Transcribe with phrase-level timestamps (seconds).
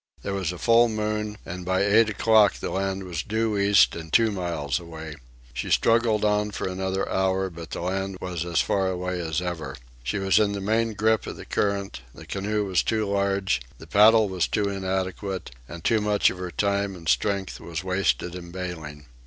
[0.23, 4.11] There was a full moon, and by eight o'clock the land was due east and
[4.11, 5.13] two miles away.
[5.53, 9.75] She struggled on for another hour, but the land was as far away as ever.
[10.01, 13.85] She was in the main grip of the current; the canoe was too large; the
[13.85, 18.49] paddle was too inadequate; and too much of her time and strength was wasted in
[18.49, 19.05] bailing.